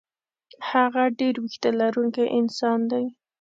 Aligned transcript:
هغه 0.69 1.03
ډېر 1.19 1.35
وېښته 1.41 1.69
لرونکی 1.79 2.25
انسان 2.39 2.79
دی. 2.91 3.05